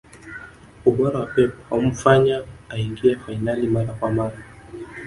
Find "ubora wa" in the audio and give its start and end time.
0.89-1.25